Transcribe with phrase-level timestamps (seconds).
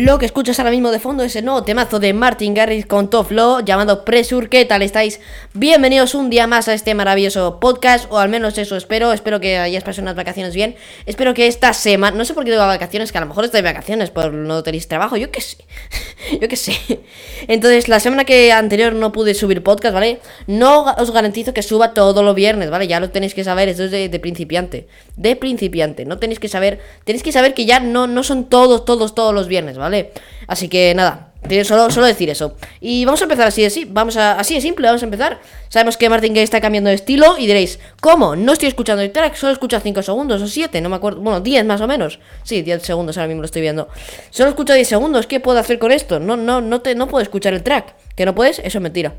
[0.00, 3.10] Lo que escuchas ahora mismo de fondo es el nuevo temazo de Martin Garrix con
[3.10, 3.32] Top
[3.64, 4.48] llamado Pressure.
[4.48, 5.18] ¿Qué tal estáis?
[5.54, 9.12] Bienvenidos un día más a este maravilloso podcast, o al menos eso espero.
[9.12, 10.76] Espero que hayáis pasado unas vacaciones bien.
[11.06, 13.64] Espero que esta semana, no sé por qué tengo vacaciones, que a lo mejor estáis
[13.64, 15.56] vacaciones, por no tenéis trabajo, yo qué sé.
[16.40, 17.00] yo qué sé.
[17.48, 20.20] Entonces, la semana que anterior no pude subir podcast, ¿vale?
[20.46, 22.86] No os garantizo que suba todos los viernes, ¿vale?
[22.86, 24.86] Ya lo tenéis que saber, esto es de, de principiante.
[25.16, 26.78] De principiante, no tenéis que saber.
[27.02, 29.87] Tenéis que saber que ya no, no son todos, todos, todos los viernes, ¿vale?
[29.88, 30.12] ¿Vale?
[30.46, 31.32] Así que nada,
[31.64, 32.54] solo, solo decir eso.
[32.80, 35.40] Y vamos a empezar así de, vamos a, así de simple, vamos a empezar.
[35.68, 38.36] Sabemos que Martin Gay está cambiando de estilo y diréis, ¿cómo?
[38.36, 41.40] No estoy escuchando el track, solo escucha 5 segundos o 7, no me acuerdo, bueno,
[41.40, 42.18] 10 más o menos.
[42.42, 43.88] Sí, 10 segundos ahora mismo lo estoy viendo.
[44.30, 46.20] Solo escucho 10 segundos, ¿qué puedo hacer con esto?
[46.20, 47.94] No, no, no, te, no puedo escuchar el track.
[48.14, 48.58] ¿Que no puedes?
[48.58, 49.14] Eso es mentira.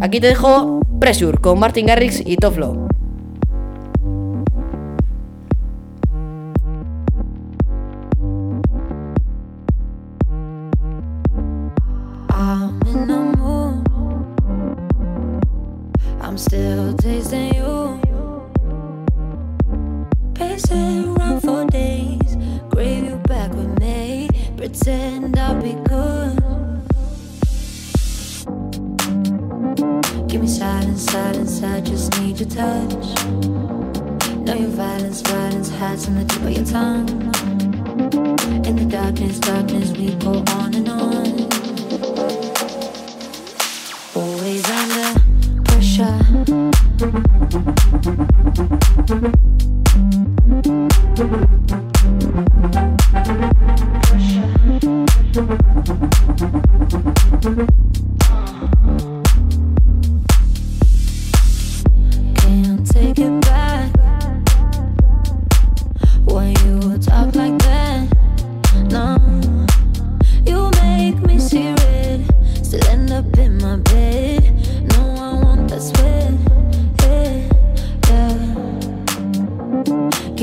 [0.00, 2.88] Aquí te dejo Pressure con Martin Garrix y Toflo.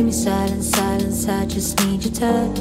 [0.09, 1.27] Me silence, silence.
[1.27, 2.59] I just need your touch.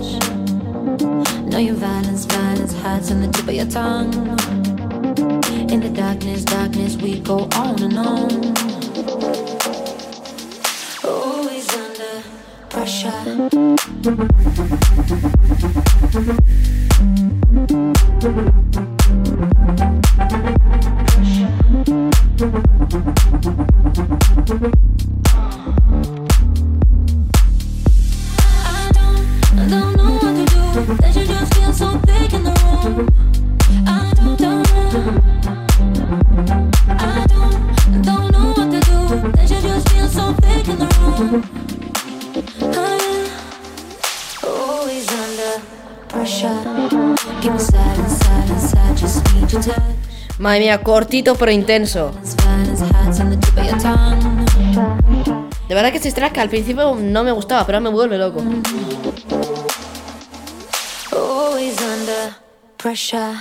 [1.51, 4.13] Know your violence, violence hides on the tip of your tongue.
[5.71, 8.31] In the darkness, darkness, we go on and on.
[11.05, 12.23] Always under
[12.69, 13.49] pressure.
[50.49, 52.11] Madre mía, cortito pero intenso.
[55.69, 58.43] De verdad que este track al principio no me gustaba, pero ahora me vuelve loco.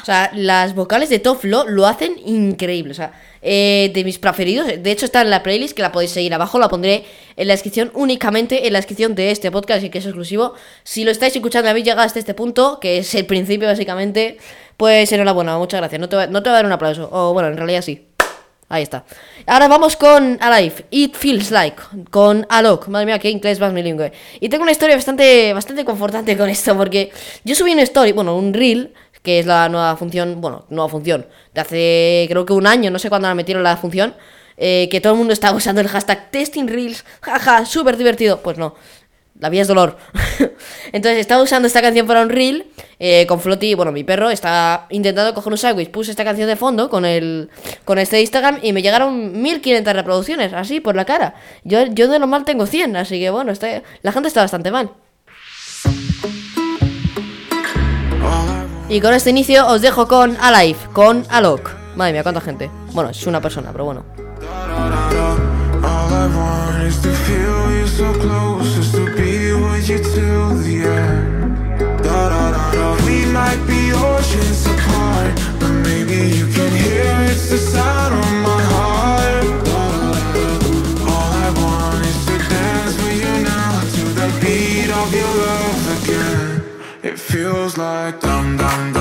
[0.02, 2.92] O sea, las vocales de Toflo lo hacen increíble.
[2.92, 3.14] O sea,
[3.50, 4.68] eh, de mis preferidos.
[4.68, 6.60] De hecho, está en la playlist que la podéis seguir abajo.
[6.60, 7.06] La pondré
[7.38, 10.54] en la descripción, únicamente en la descripción de este podcast y que es exclusivo.
[10.84, 14.38] Si lo estáis escuchando, habéis llegado hasta este punto, que es el principio básicamente,
[14.76, 16.02] pues enhorabuena, muchas gracias.
[16.02, 17.08] No te, va- no te voy a dar un aplauso.
[17.12, 18.04] O bueno, en realidad sí.
[18.70, 19.06] Ahí está.
[19.46, 21.82] Ahora vamos con Alive, It Feels Like,
[22.12, 22.90] con Alok.
[22.90, 24.12] Madre mía, qué inglés más bilingüe.
[24.42, 27.10] Y tengo una historia bastante, bastante confortante con esto, porque
[27.46, 28.94] yo subí una story, bueno, un reel,
[29.24, 33.00] que es la nueva función, bueno, nueva función, de hace creo que un año, no
[33.00, 34.16] sé cuándo la metieron la función,
[34.58, 38.42] eh, que todo el mundo estaba usando el hashtag Testing Reels, jaja, súper divertido.
[38.42, 38.74] Pues no,
[39.40, 39.98] la vida es dolor.
[40.92, 42.66] Entonces estaba usando esta canción para un reel
[43.00, 45.92] eh, con Floti, bueno, mi perro está intentando coger un sándwich.
[45.92, 47.50] Puse esta canción de fondo con el
[47.86, 51.36] con este Instagram y me llegaron 1500 reproducciones, así por la cara.
[51.64, 54.90] Yo, yo de normal tengo 100, así que bueno, está- la gente está bastante mal.
[58.90, 61.72] Y con este inicio os dejo con Alive, con Alok.
[61.98, 62.72] Madre mía, cuánta gente.
[62.94, 64.06] Bueno, es una persona, pero bueno.
[87.78, 88.97] Like dum dum dum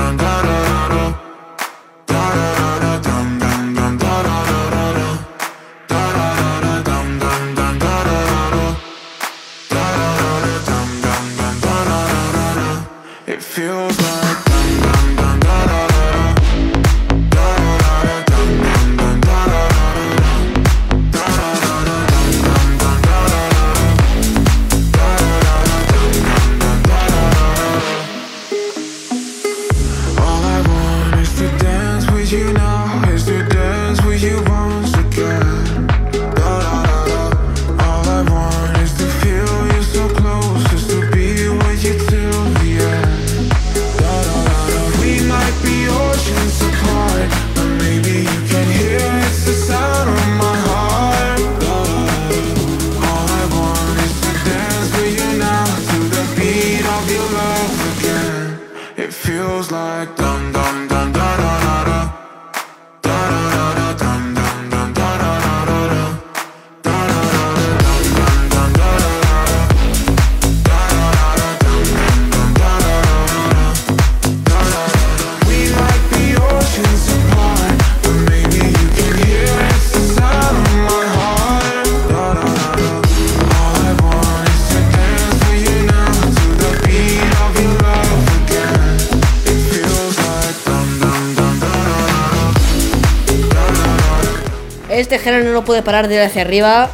[94.97, 96.89] Este género no puede parar de ir hacia arriba.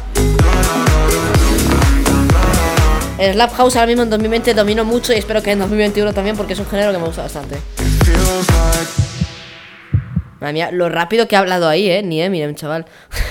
[3.18, 6.36] El Slap House ahora mismo en 2020 dominó mucho y espero que en 2021 también
[6.36, 7.56] porque es un género que me gusta bastante.
[10.38, 12.02] Madre mía, lo rápido que ha hablado ahí, eh.
[12.02, 12.84] Ni miren, chaval.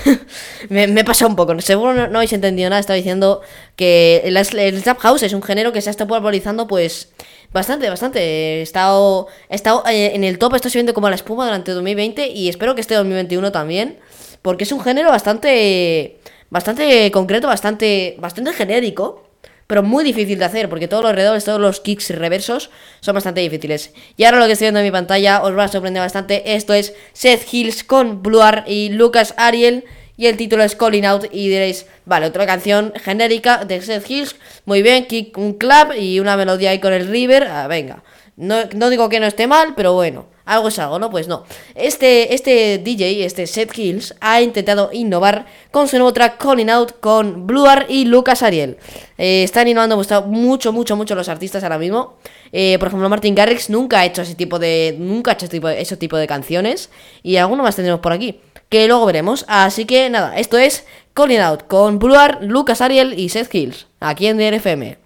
[0.69, 1.61] me, me he pasado un poco.
[1.61, 2.79] Seguro no, habéis entendido nada.
[2.79, 3.41] Estaba diciendo
[3.75, 7.09] que el, el Slap House es un género que se ha estado popularizando, pues.
[7.51, 8.19] Bastante, bastante.
[8.21, 12.29] He estado, he estado eh, en el top, está subiendo como la espuma durante 2020
[12.29, 13.99] y espero que este 2021 también.
[14.43, 16.19] Porque es un género bastante.
[16.51, 18.15] Bastante concreto, bastante.
[18.19, 19.23] Bastante genérico
[19.67, 22.69] pero muy difícil de hacer, porque todos los alrededores, todos los kicks reversos
[22.99, 23.91] son bastante difíciles.
[24.17, 26.55] Y ahora lo que estoy viendo en mi pantalla os va a sorprender bastante.
[26.55, 29.85] Esto es Seth Hills con Bluar y Lucas Ariel.
[30.15, 31.25] Y el título es Calling Out.
[31.31, 34.35] Y diréis, vale, otra canción genérica de Seth Hills.
[34.65, 37.47] Muy bien, kick, un clap y una melodía ahí con el River.
[37.49, 38.03] Ah, venga.
[38.35, 40.25] No, no digo que no esté mal, pero bueno.
[40.45, 41.09] Algo es algo, ¿no?
[41.09, 41.45] Pues no.
[41.73, 46.99] Este, este DJ, este Seth Hills, ha intentado innovar con su nuevo track Calling Out
[46.99, 48.77] con Bluar y Lucas Ariel.
[49.17, 49.95] Eh, están innovando
[50.25, 52.17] mucho, mucho, mucho los artistas ahora mismo.
[52.51, 54.95] Eh, por ejemplo, Martin Garrix nunca ha hecho ese tipo de.
[54.99, 56.89] Nunca ha hecho ese tipo ese tipo de canciones.
[57.21, 58.41] Y alguno más tendremos por aquí.
[58.67, 59.45] Que luego veremos.
[59.47, 63.87] Así que nada, esto es Calling Out con Bluar, Lucas Ariel y Seth Hills.
[64.01, 64.97] Aquí en DRFM.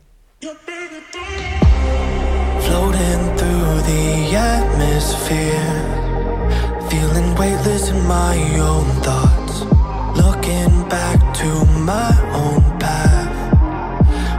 [5.08, 5.74] Atmosphere.
[6.90, 9.62] Feeling weightless in my own thoughts.
[10.24, 11.50] Looking back to
[11.92, 12.12] my
[12.44, 13.36] own path.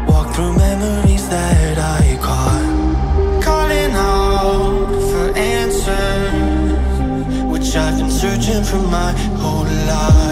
[0.08, 2.68] Walk through memories that I caught.
[3.42, 6.32] Calling out for answers
[7.52, 10.27] Which I've been searching for my whole life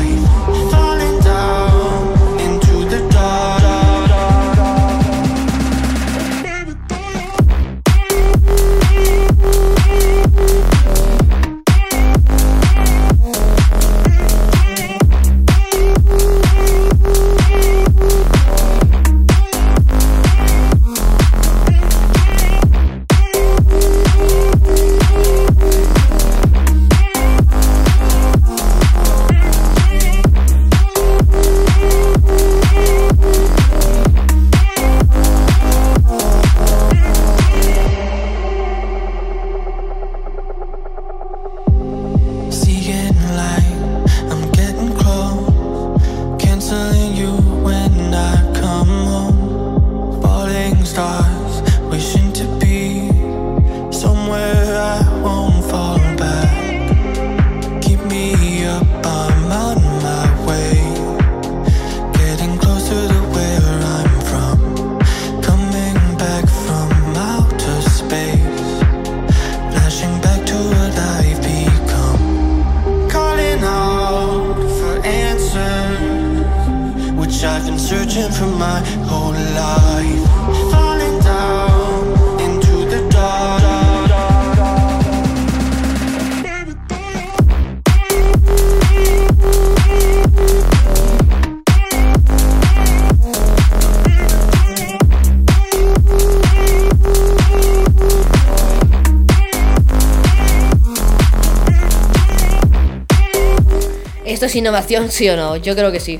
[104.58, 105.56] innovación, sí o no?
[105.56, 106.18] Yo creo que sí.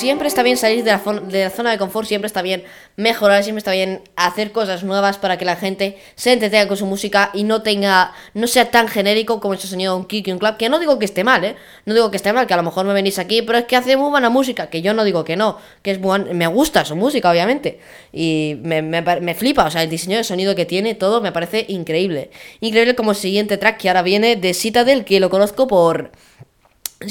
[0.00, 2.64] Siempre está bien salir de la, de la, zona de confort, siempre está bien
[2.96, 6.86] mejorar, siempre está bien hacer cosas nuevas para que la gente se entretenga con su
[6.86, 10.32] música y no tenga, no sea tan genérico como ese sonido de un kick y
[10.32, 11.56] un clap, que no digo que esté mal, ¿eh?
[11.84, 13.76] No digo que esté mal, que a lo mejor me venís aquí, pero es que
[13.76, 16.84] hace muy buena música, que yo no digo que no, que es buena, me gusta
[16.84, 17.78] su música, obviamente,
[18.12, 21.30] y me, me, me flipa, o sea, el diseño de sonido que tiene, todo me
[21.30, 22.30] parece increíble.
[22.60, 26.10] Increíble como el siguiente track que ahora viene de Citadel, que lo conozco por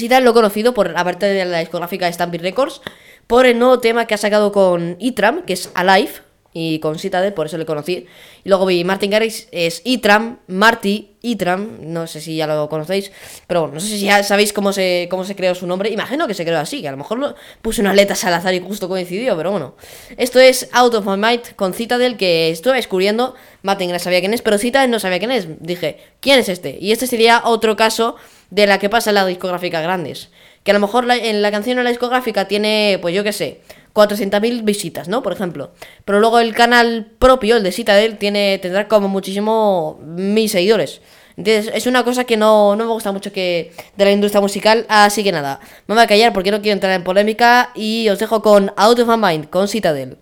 [0.08, 2.80] tal lo conocido por, aparte de la discográfica Stampede Records,
[3.26, 6.12] por el nuevo tema que ha sacado con Itram, que es Alive,
[6.52, 8.06] y con Citadel, por eso le conocí.
[8.42, 13.12] Y luego vi Martin Garrix, es Itram, Marty, Itram, no sé si ya lo conocéis,
[13.46, 15.90] pero bueno, no sé si ya sabéis cómo se, cómo se creó su nombre.
[15.90, 18.54] Imagino que se creó así, que a lo mejor lo, puse una letra al azar
[18.54, 19.76] y justo coincidió, pero bueno.
[20.16, 23.34] Esto es Out of My Mind con Citadel, que estuve descubriendo.
[23.62, 25.46] Martin Garrix sabía quién es, pero Citadel no sabía quién es.
[25.60, 26.78] Dije, ¿quién es este?
[26.80, 28.16] Y este sería otro caso
[28.50, 30.30] de la que pasa en las discográficas grandes.
[30.62, 33.60] Que a lo mejor en la canción en la discográfica tiene, pues yo qué sé,
[33.94, 35.22] 400.000 visitas, ¿no?
[35.22, 35.72] Por ejemplo.
[36.04, 41.00] Pero luego el canal propio, el de Citadel, tiene, tendrá como muchísimo mil seguidores.
[41.36, 44.84] Entonces, es una cosa que no, no me gusta mucho que de la industria musical.
[44.88, 47.70] Así que nada, me voy a callar porque no quiero entrar en polémica.
[47.74, 50.18] Y os dejo con Out of My Mind, con Citadel.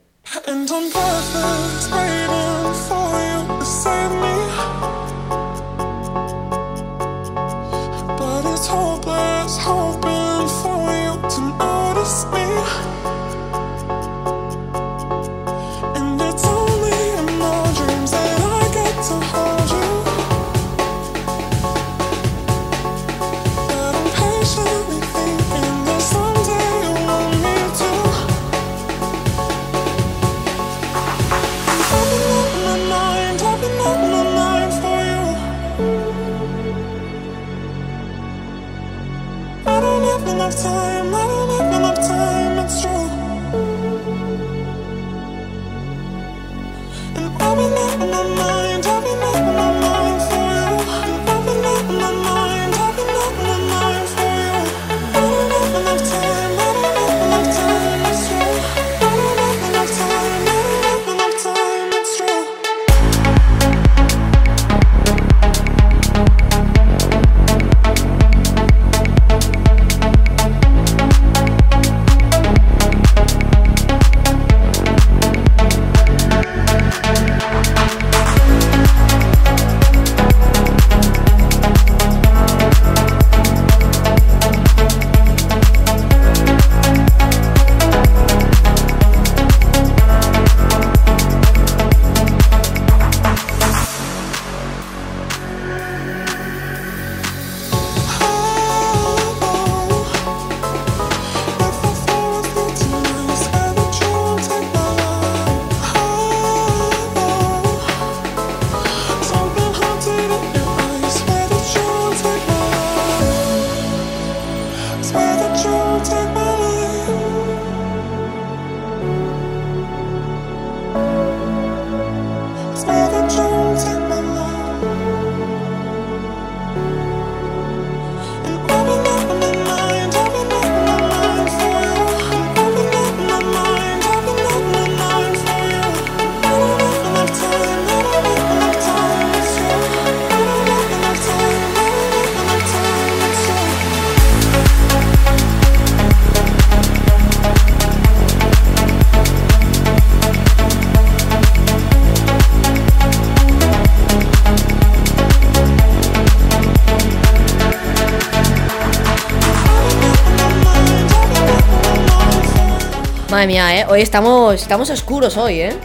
[163.39, 163.87] Madre mía, ¿eh?
[163.89, 165.77] Hoy estamos, estamos oscuros hoy, ¿eh?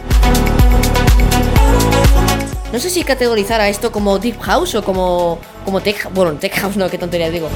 [2.72, 6.12] No sé si categorizar a esto como Deep House o como, como Tech...
[6.12, 7.48] Bueno, Tech House no, qué tontería digo.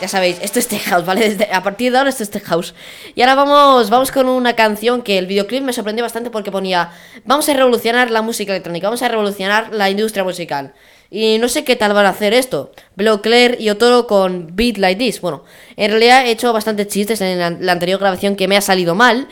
[0.00, 1.36] Ya sabéis, esto es Tech House, ¿vale?
[1.52, 2.74] a partir de ahora esto es Tech House.
[3.14, 6.90] Y ahora vamos, vamos con una canción que el videoclip me sorprendió bastante porque ponía
[7.26, 10.72] Vamos a revolucionar la música electrónica, vamos a revolucionar la industria musical.
[11.10, 12.72] Y no sé qué tal van a hacer esto.
[12.96, 15.20] Blue Claire y Otoro con Beat Like This.
[15.20, 15.44] Bueno,
[15.76, 19.28] en realidad he hecho bastantes chistes en la, anterior grabación que me ha salido mal.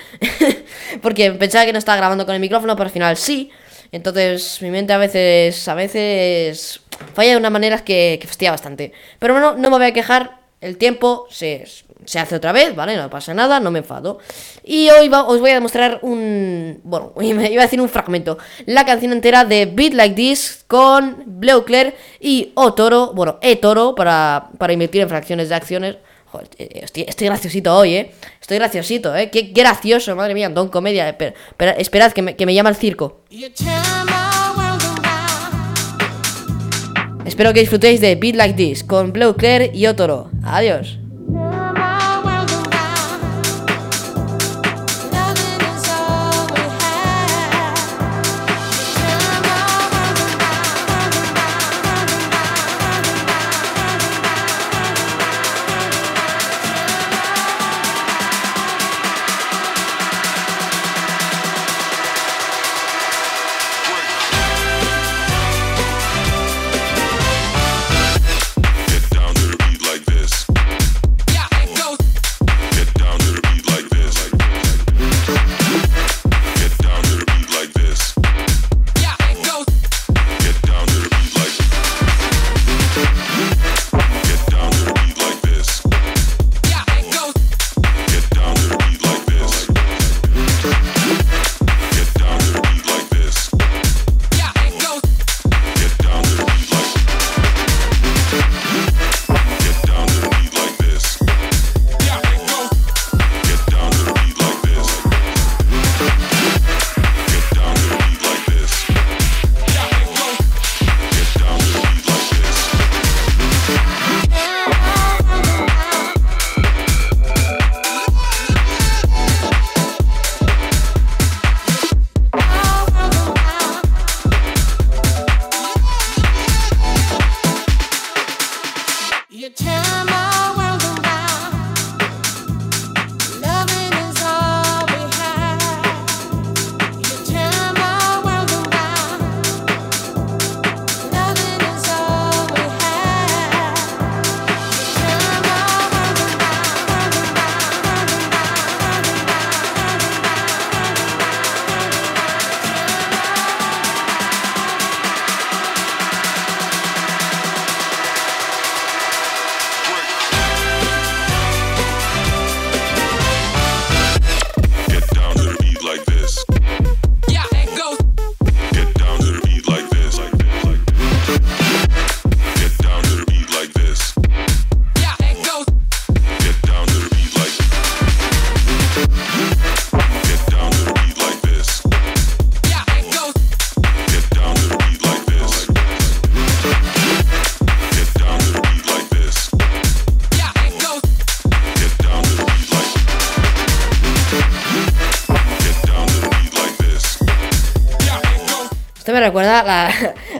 [1.02, 3.50] porque pensaba que no estaba grabando con el micrófono, pero al final sí.
[3.93, 6.81] Entonces mi mente a veces, a veces
[7.14, 8.93] falla de una manera que, que fastidia bastante.
[9.19, 10.38] Pero bueno, no me voy a quejar.
[10.61, 11.66] El tiempo se,
[12.04, 12.96] se hace otra vez, ¿vale?
[12.96, 14.18] No pasa nada, no me enfado.
[14.62, 16.80] Y hoy os voy a demostrar un...
[16.84, 18.38] Bueno, iba a decir un fragmento.
[18.66, 23.56] La canción entera de Beat Like This con Blue Claire y O Toro, bueno, E
[23.56, 25.96] Toro para, para invertir en fracciones de acciones.
[26.26, 28.12] Joder, eh, estoy, graciosito hoy, ¿eh?
[28.40, 29.30] Estoy graciosito, ¿eh?
[29.30, 31.16] Qué, gracioso, madre mía, Don Comedia.
[31.16, 31.34] Pero,
[31.78, 33.20] esperad, que me, que me llama el circo.
[37.25, 40.30] Espero que disfrutéis de Beat Like This con Blue Claire y Otoro.
[40.42, 40.99] Adiós.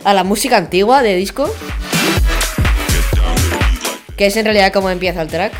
[0.05, 1.53] A la, música antigua de disco.
[4.15, 5.53] Que es en realidad como empieza el track.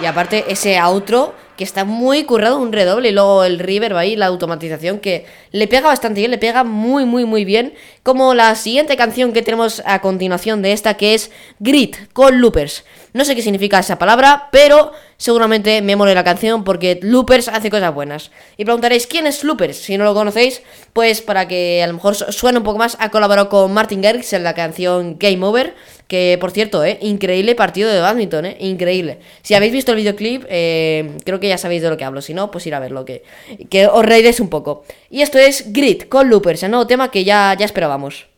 [0.00, 4.16] Y aparte ese outro que está muy currado, un redoble y luego el reverb ahí,
[4.16, 8.54] la automatización que le pega bastante bien, le pega muy muy muy bien, como la
[8.56, 12.84] siguiente canción que tenemos a continuación de esta que es Grit con Loopers.
[13.12, 17.68] No sé qué significa esa palabra, pero seguramente me mole la canción porque Loopers hace
[17.68, 18.30] cosas buenas.
[18.56, 19.76] Y preguntaréis, ¿quién es Loopers?
[19.76, 20.62] Si no lo conocéis,
[20.94, 24.32] pues para que a lo mejor suene un poco más, ha colaborado con Martin Garrix
[24.32, 25.74] en la canción Game Over,
[26.08, 26.98] que por cierto, ¿eh?
[27.02, 28.56] increíble partido de badminton, ¿eh?
[28.60, 29.18] increíble.
[29.42, 32.32] Si habéis visto el videoclip, eh, creo que ya sabéis de lo que hablo, si
[32.32, 33.24] no, pues ir a verlo, que,
[33.68, 34.84] que os reiréis un poco.
[35.10, 38.31] Y esto es Grit con Loopers, el nuevo tema que ya, ya esperábamos.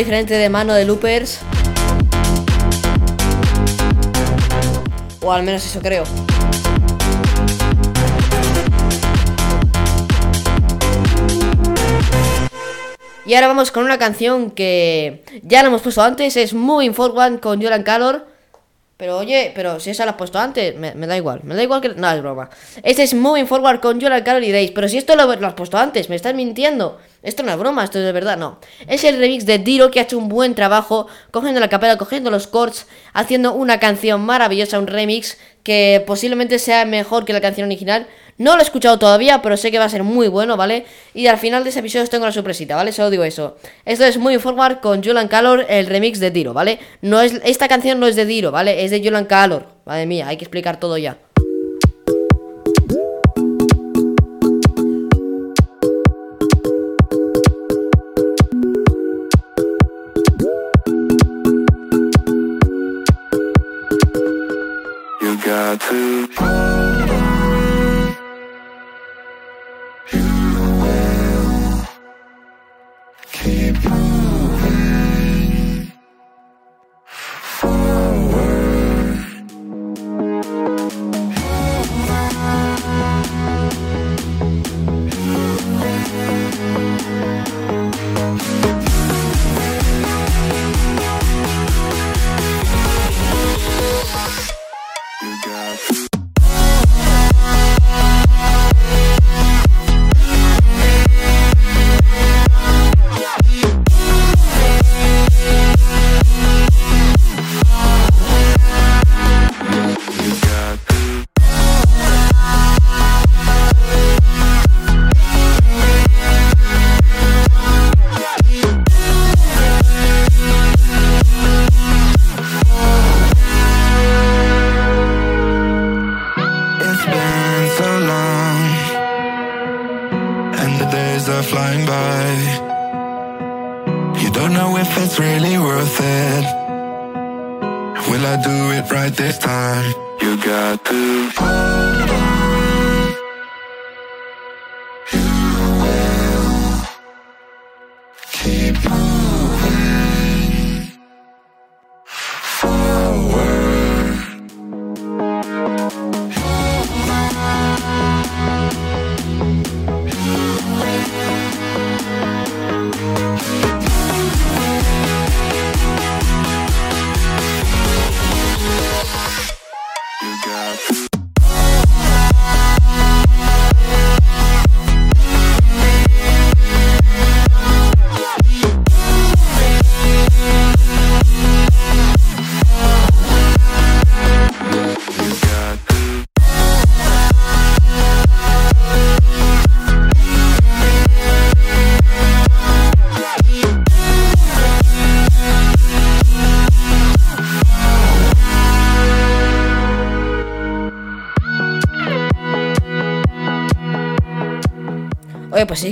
[0.00, 1.40] Diferente de mano de loopers.
[5.20, 6.04] O al menos eso creo.
[13.26, 17.38] Y ahora vamos con una canción que ya la hemos puesto antes, es Moving Forward
[17.38, 18.26] con Jolan Calor.
[18.96, 21.82] Pero oye, pero si esa la has puesto antes, me, da igual, me da igual
[21.82, 21.90] que...
[21.90, 22.48] No, es broma.
[22.82, 24.70] Este es Moving Forward con Jolan Calor y Days.
[24.70, 26.98] Pero si esto lo has puesto antes, me estás mintiendo.
[27.22, 28.58] Esto no es broma, esto es de verdad, no.
[28.86, 32.30] Es el remix de Diro que ha hecho un buen trabajo, cogiendo la capela, cogiendo
[32.30, 37.66] los chords, haciendo una canción maravillosa, un remix que posiblemente sea mejor que la canción
[37.66, 38.06] original.
[38.38, 40.86] No lo he escuchado todavía, pero sé que va a ser muy bueno, ¿vale?
[41.12, 42.90] Y al final de ese episodio os tengo la sorpresita, ¿vale?
[42.90, 43.58] Solo digo eso.
[43.84, 46.78] Esto es muy forward con Julian Calor, el remix de Diro, ¿vale?
[47.02, 48.82] No es, esta canción no es de Diro, ¿vale?
[48.82, 49.66] Es de Julian Calor.
[49.84, 51.18] Madre mía, hay que explicar todo ya.
[65.78, 66.49] Two.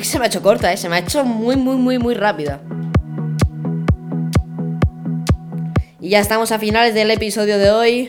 [0.00, 0.76] Que se me ha hecho corta, ¿eh?
[0.76, 2.60] Se me ha hecho muy, muy, muy, muy rápida.
[6.00, 8.06] Y ya estamos a finales del episodio de hoy.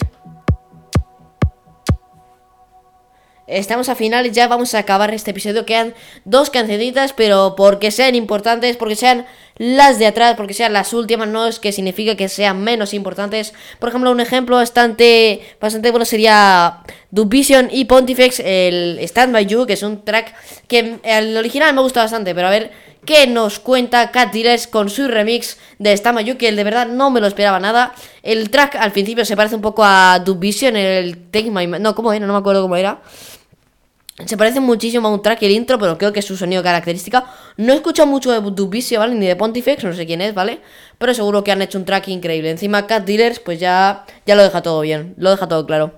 [3.49, 5.65] Estamos a finales, ya vamos a acabar este episodio.
[5.65, 9.25] Quedan dos cancioncitas, pero porque sean importantes, porque sean
[9.57, 13.55] las de atrás, porque sean las últimas, no es que significa que sean menos importantes.
[13.79, 19.65] Por ejemplo, un ejemplo bastante, bastante bueno sería Dubition y Pontifex, el Stand By You,
[19.65, 20.35] que es un track
[20.67, 22.71] que el original me gusta bastante, pero a ver
[23.03, 24.35] qué nos cuenta Cat
[24.69, 27.95] con su remix de Stand By You, que de verdad no me lo esperaba nada.
[28.21, 31.65] El track al principio se parece un poco a Dubition, el Take My...
[31.65, 32.27] No, ¿cómo era?
[32.27, 33.01] No me acuerdo cómo era.
[34.25, 37.25] Se parece muchísimo a un track el intro, pero creo que es su sonido característica.
[37.57, 39.15] No he escuchado mucho de Dubicio, ¿vale?
[39.15, 40.61] Ni de Pontifex, no sé quién es, ¿vale?
[40.97, 42.51] Pero seguro que han hecho un track increíble.
[42.51, 45.93] Encima Cat Dealers, pues ya, ya lo deja todo bien, lo deja todo claro.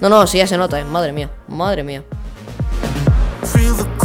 [0.00, 0.84] No, no, sí, ya se nota, ¿eh?
[0.84, 2.02] madre mía, madre mía.
[3.44, 4.00] Feel the.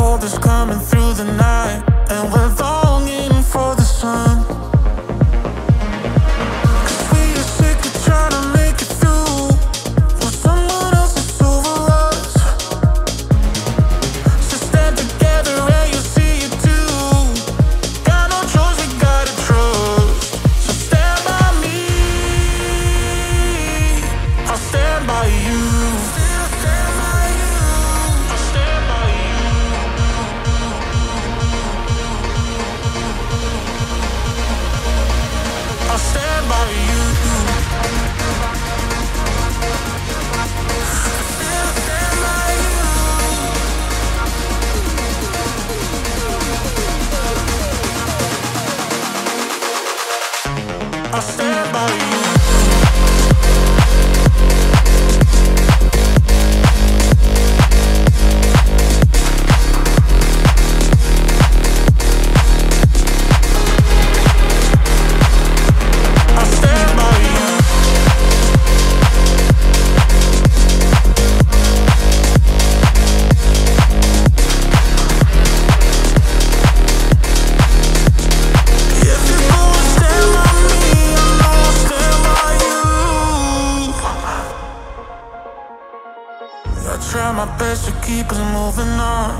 [87.57, 89.31] best to keep us moving on.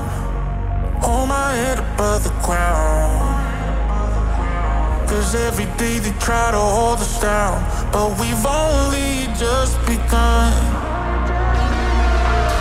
[1.02, 3.36] Hold my head above the ground.
[5.08, 7.56] Cause every day they try to hold us down,
[7.92, 10.52] but we've only just begun.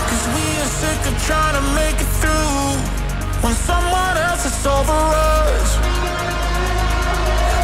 [0.10, 2.66] Cause we are sick of trying to make it through
[3.44, 5.70] when someone else is over us.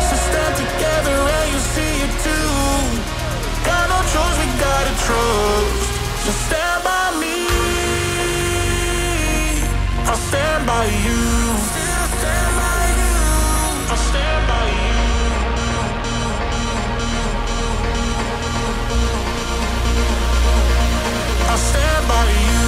[0.08, 2.52] So stand together and you see it too.
[3.64, 5.92] Got no choice, we gotta trust.
[6.26, 6.81] So stand
[10.12, 11.24] I'll stand by you.
[13.90, 14.98] I'll stand by you.
[21.50, 22.60] I'll stand by you.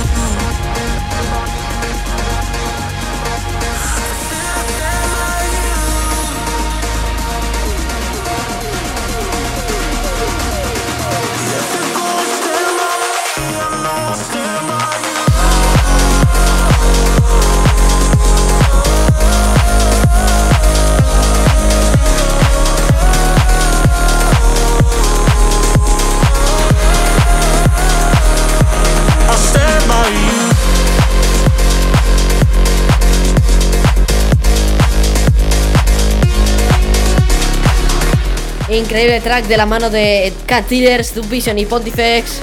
[38.74, 42.42] Increíble track de la mano de Cat Dealers, Vision y Pontifex.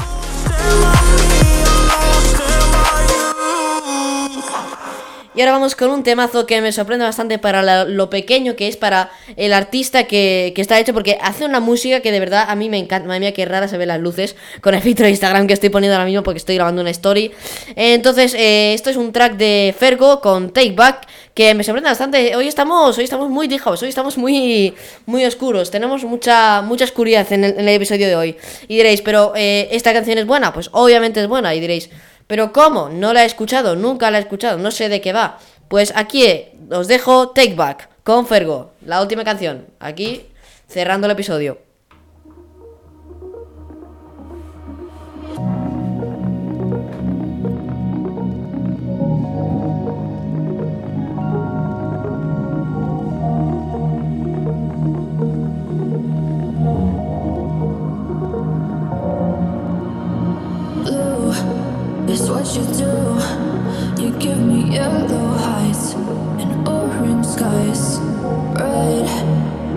[5.41, 8.77] Y ahora vamos con un temazo que me sorprende bastante para lo pequeño que es
[8.77, 12.69] para el artista que, está hecho, porque hace una música que de verdad a mí
[12.69, 13.09] me encanta.
[13.09, 15.71] Madre mía, qué rara se ven las luces con el filtro de Instagram que estoy
[15.71, 17.33] poniendo ahora mismo porque estoy grabando una story.
[17.75, 22.37] Entonces, eh, esto es un track de Fergo con Take Back que me sorprende bastante.
[22.37, 24.75] Hoy estamos, hoy estamos muy dijados, hoy estamos muy,
[25.07, 25.71] muy oscuros.
[25.71, 28.37] Tenemos mucha, mucha oscuridad en el, en el episodio de hoy.
[28.69, 30.53] Y diréis, pero eh, esta canción es buena.
[30.53, 31.55] Pues obviamente es buena.
[31.55, 31.89] Y diréis,
[32.31, 32.91] pero ¿cómo?
[32.91, 35.41] No la he escuchado, nunca la he escuchado, no sé de qué va.
[35.67, 39.67] Pues aquí eh, os dejo Take Back con Fergo, la última canción.
[39.81, 40.27] Aquí
[40.69, 41.59] cerrando el episodio.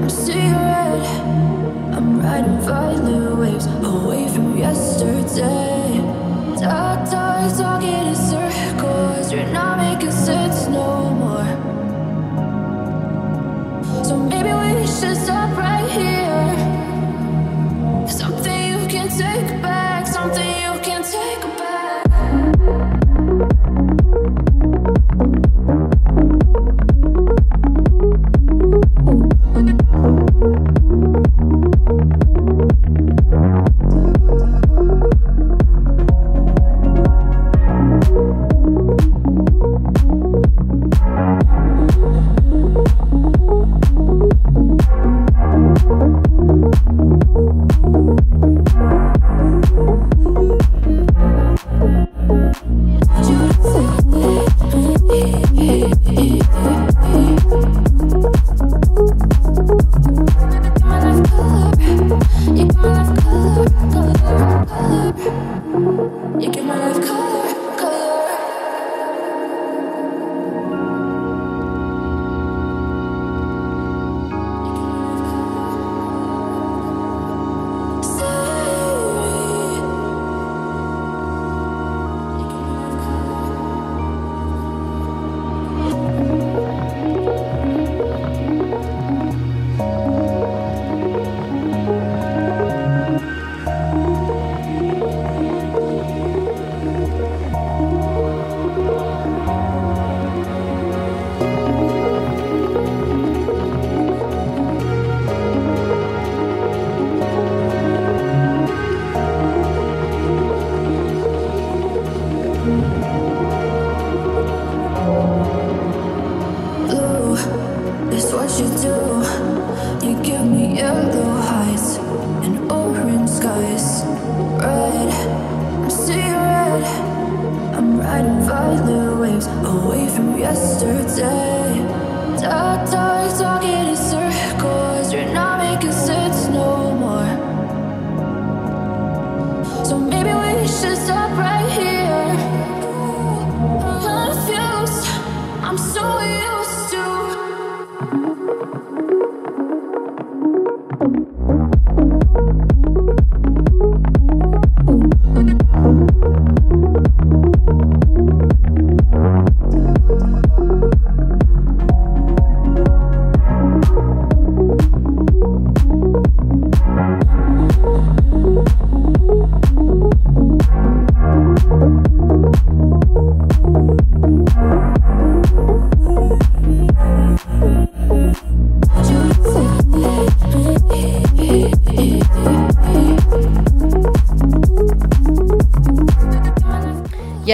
[0.04, 1.06] I'm seeing red.
[1.94, 6.03] I'm riding violet waves away from yesterday.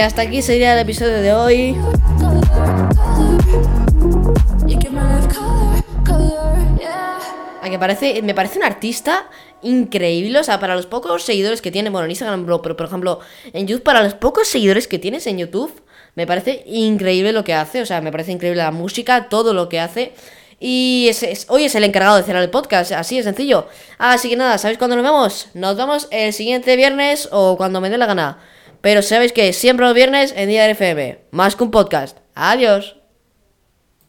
[0.00, 1.76] Y hasta aquí sería el episodio de hoy.
[7.60, 9.28] A que parece, me parece un artista
[9.60, 13.20] increíble, o sea, para los pocos seguidores que tiene, bueno, en Instagram, pero por ejemplo,
[13.52, 15.70] en YouTube, para los pocos seguidores que tienes en YouTube,
[16.14, 19.68] me parece increíble lo que hace, o sea, me parece increíble la música, todo lo
[19.68, 20.14] que hace.
[20.58, 21.10] Y
[21.48, 23.66] hoy es el encargado de cerrar el podcast, así de sencillo.
[23.98, 25.48] Así que nada, ¿sabéis cuándo nos vemos?
[25.52, 28.38] Nos vemos el siguiente viernes o cuando me dé la gana.
[28.80, 31.18] Pero sabéis que siempre los viernes en Día FM.
[31.30, 32.18] Más que un podcast.
[32.34, 32.99] Adiós.